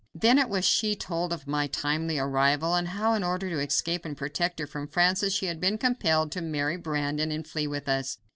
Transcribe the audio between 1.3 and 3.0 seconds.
of my timely arrival, and